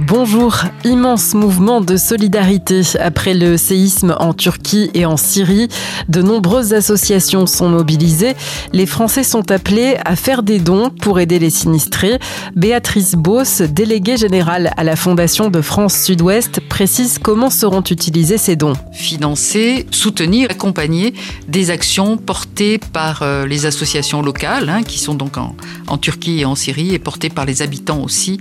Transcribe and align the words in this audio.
Bonjour, 0.00 0.56
immense 0.84 1.34
mouvement 1.34 1.80
de 1.80 1.96
solidarité 1.96 2.80
après 2.98 3.32
le 3.32 3.56
séisme 3.56 4.16
en 4.18 4.34
Turquie 4.34 4.90
et 4.92 5.06
en 5.06 5.16
Syrie. 5.16 5.68
De 6.08 6.20
nombreuses 6.20 6.74
associations 6.74 7.46
sont 7.46 7.68
mobilisées. 7.68 8.34
Les 8.72 8.86
Français 8.86 9.22
sont 9.22 9.52
appelés 9.52 9.96
à 10.04 10.16
faire 10.16 10.42
des 10.42 10.58
dons 10.58 10.90
pour 10.90 11.20
aider 11.20 11.38
les 11.38 11.50
sinistrés. 11.50 12.18
Béatrice 12.56 13.14
Beauce, 13.14 13.62
déléguée 13.62 14.16
générale 14.16 14.72
à 14.76 14.82
la 14.82 14.96
Fondation 14.96 15.48
de 15.48 15.60
France 15.60 15.94
Sud-Ouest, 15.94 16.58
précise 16.68 17.20
comment 17.22 17.48
seront 17.48 17.82
utilisés 17.82 18.36
ces 18.36 18.56
dons. 18.56 18.74
Financer, 18.92 19.86
soutenir, 19.92 20.50
accompagner 20.50 21.14
des 21.46 21.70
actions 21.70 22.16
portées 22.16 22.78
par 22.78 23.22
euh, 23.22 23.46
les 23.46 23.64
associations 23.64 24.22
locales, 24.22 24.68
hein, 24.68 24.82
qui 24.82 24.98
sont 24.98 25.14
donc 25.14 25.36
en, 25.38 25.54
Turquie 25.98 26.40
et 26.40 26.44
en 26.44 26.56
Syrie, 26.56 26.94
et 26.94 26.98
portées 26.98 27.30
par 27.30 27.44
les 27.44 27.62
habitants 27.62 28.02
aussi, 28.02 28.40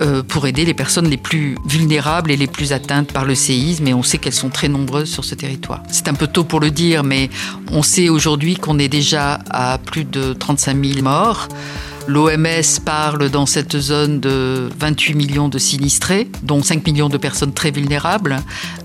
euh, 0.00 0.22
pour 0.22 0.46
aider 0.46 0.64
les 0.64 0.72
personnes 0.72 0.94
les 1.08 1.16
plus 1.16 1.56
vulnérables 1.64 2.30
et 2.30 2.36
les 2.36 2.46
plus 2.46 2.72
atteintes 2.72 3.12
par 3.12 3.24
le 3.24 3.34
séisme 3.34 3.86
et 3.86 3.94
on 3.94 4.02
sait 4.02 4.18
qu'elles 4.18 4.32
sont 4.32 4.50
très 4.50 4.68
nombreuses 4.68 5.10
sur 5.10 5.24
ce 5.24 5.34
territoire. 5.34 5.82
C'est 5.90 6.08
un 6.08 6.14
peu 6.14 6.26
tôt 6.26 6.44
pour 6.44 6.60
le 6.60 6.70
dire, 6.70 7.04
mais 7.04 7.30
on 7.70 7.82
sait 7.82 8.08
aujourd'hui 8.08 8.56
qu'on 8.56 8.78
est 8.78 8.88
déjà 8.88 9.40
à 9.50 9.78
plus 9.78 10.04
de 10.04 10.32
35 10.32 10.84
000 10.84 11.02
morts. 11.02 11.48
L'OMS 12.06 12.80
parle 12.84 13.30
dans 13.30 13.46
cette 13.46 13.78
zone 13.78 14.20
de 14.20 14.68
28 14.78 15.14
millions 15.14 15.48
de 15.48 15.58
sinistrés, 15.58 16.28
dont 16.42 16.62
5 16.62 16.86
millions 16.86 17.08
de 17.08 17.16
personnes 17.16 17.54
très 17.54 17.70
vulnérables. 17.70 18.36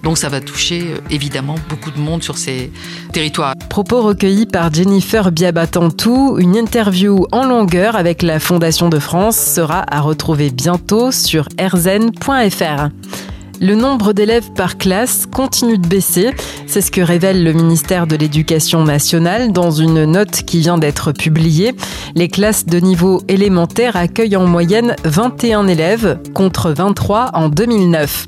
Donc 0.03 0.17
ça 0.17 0.29
va 0.29 0.39
toucher 0.39 0.83
euh, 0.83 0.97
évidemment 1.09 1.55
beaucoup 1.67 1.91
de 1.91 1.99
monde 1.99 2.23
sur 2.23 2.37
ces 2.37 2.71
territoires. 3.11 3.55
Propos 3.69 4.01
recueillis 4.01 4.45
par 4.45 4.73
Jennifer 4.73 5.31
Biabatantou. 5.31 6.37
Une 6.39 6.55
interview 6.55 7.25
en 7.33 7.45
longueur 7.45 7.97
avec 7.97 8.21
la 8.21 8.39
Fondation 8.39 8.87
de 8.87 8.99
France 8.99 9.37
sera 9.37 9.83
à 9.93 9.99
retrouver 9.99 10.49
bientôt 10.49 11.11
sur 11.11 11.49
rzn.fr. 11.59 12.89
Le 13.61 13.75
nombre 13.75 14.13
d'élèves 14.13 14.51
par 14.53 14.77
classe 14.77 15.25
continue 15.25 15.77
de 15.77 15.85
baisser. 15.85 16.31
C'est 16.65 16.79
ce 16.79 16.91
que 16.91 17.01
révèle 17.01 17.43
le 17.43 17.51
ministère 17.51 18.07
de 18.07 18.15
l'Éducation 18.15 18.85
nationale 18.85 19.51
dans 19.51 19.71
une 19.71 20.05
note 20.05 20.43
qui 20.43 20.59
vient 20.59 20.77
d'être 20.77 21.11
publiée. 21.11 21.75
Les 22.15 22.29
classes 22.29 22.65
de 22.65 22.79
niveau 22.79 23.21
élémentaire 23.27 23.97
accueillent 23.97 24.37
en 24.37 24.47
moyenne 24.47 24.95
21 25.03 25.67
élèves 25.67 26.19
contre 26.33 26.71
23 26.71 27.31
en 27.33 27.49
2009. 27.49 28.27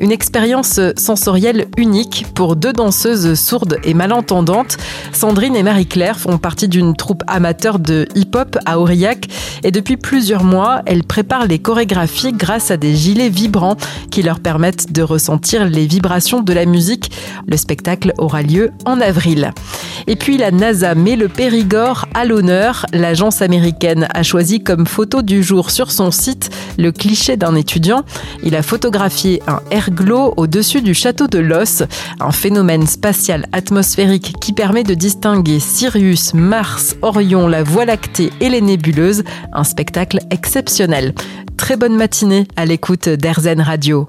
Une 0.00 0.10
expérience 0.10 0.80
sensorielle 0.96 1.66
unique 1.76 2.26
pour 2.34 2.56
deux 2.56 2.72
danseuses 2.72 3.34
sourdes 3.34 3.78
et 3.84 3.94
malentendantes. 3.94 4.76
Sandrine 5.12 5.54
et 5.54 5.62
Marie-Claire 5.62 6.18
font 6.18 6.36
partie 6.36 6.68
d'une 6.68 6.96
troupe 6.96 7.22
amateur 7.28 7.78
de 7.78 8.08
hip-hop 8.14 8.58
à 8.66 8.80
Aurillac 8.80 9.28
et 9.62 9.70
depuis 9.70 9.96
plusieurs 9.96 10.44
mois, 10.44 10.82
elles 10.86 11.04
préparent 11.04 11.46
les 11.46 11.58
chorégraphies 11.58 12.32
grâce 12.32 12.70
à 12.70 12.76
des 12.76 12.94
gilets 12.94 13.28
vibrants 13.28 13.76
qui 14.10 14.22
leur 14.22 14.40
permettent 14.40 14.92
de 14.92 15.02
ressentir 15.02 15.64
les 15.64 15.86
vibrations 15.86 16.42
de 16.42 16.52
la 16.52 16.66
musique. 16.66 17.10
Le 17.46 17.56
spectacle 17.56 18.12
aura 18.18 18.42
lieu 18.42 18.72
en 18.84 19.00
avril. 19.00 19.52
Et 20.06 20.16
puis 20.16 20.36
la 20.36 20.50
NASA 20.50 20.94
met 20.94 21.16
le 21.16 21.28
Périgord 21.28 22.06
à 22.14 22.24
l'honneur. 22.24 22.86
L'agence 22.92 23.42
américaine 23.42 24.06
a 24.12 24.22
choisi 24.22 24.62
comme 24.62 24.86
photo 24.86 25.22
du 25.22 25.42
jour 25.42 25.70
sur 25.70 25.90
son 25.90 26.10
site 26.10 26.50
le 26.78 26.92
cliché 26.92 27.36
d'un 27.36 27.54
étudiant. 27.54 28.04
Il 28.42 28.56
a 28.56 28.62
photographié 28.62 29.42
un 29.46 29.60
erglo 29.70 30.34
au-dessus 30.36 30.82
du 30.82 30.94
château 30.94 31.26
de 31.26 31.38
Los, 31.38 31.82
un 32.20 32.32
phénomène 32.32 32.86
spatial 32.86 33.46
atmosphérique 33.52 34.34
qui 34.40 34.52
permet 34.52 34.84
de 34.84 34.94
distinguer 34.94 35.60
Sirius, 35.60 36.34
Mars, 36.34 36.96
Orion, 37.02 37.48
la 37.48 37.62
Voie 37.62 37.84
lactée 37.84 38.30
et 38.40 38.48
les 38.48 38.60
nébuleuses. 38.60 39.24
Un 39.52 39.64
spectacle 39.64 40.18
exceptionnel. 40.30 41.14
Très 41.56 41.76
bonne 41.76 41.96
matinée 41.96 42.46
à 42.56 42.66
l'écoute 42.66 43.08
d'Airzen 43.08 43.60
Radio. 43.60 44.08